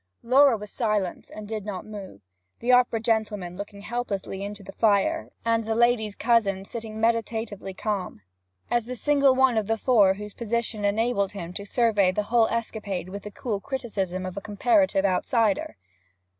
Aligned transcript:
Laura 0.23 0.57
was 0.57 0.71
silent, 0.71 1.29
and 1.29 1.47
did 1.47 1.63
not 1.63 1.85
move, 1.85 2.21
the 2.57 2.71
opera 2.71 2.99
gentleman 2.99 3.55
looking 3.55 3.81
helplessly 3.81 4.43
into 4.43 4.63
the 4.63 4.71
fire, 4.71 5.29
and 5.45 5.63
the 5.63 5.75
lady's 5.75 6.15
cousin 6.15 6.65
sitting 6.65 6.99
meditatively 6.99 7.71
calm, 7.71 8.21
as 8.71 8.87
the 8.87 8.95
single 8.95 9.35
one 9.35 9.59
of 9.59 9.67
the 9.67 9.77
four 9.77 10.15
whose 10.15 10.33
position 10.33 10.83
enabled 10.83 11.33
him 11.33 11.53
to 11.53 11.65
survey 11.67 12.11
the 12.11 12.23
whole 12.33 12.47
escapade 12.47 13.09
with 13.09 13.21
the 13.21 13.29
cool 13.29 13.59
criticism 13.59 14.25
of 14.25 14.35
a 14.35 14.41
comparative 14.41 15.05
outsider. 15.05 15.77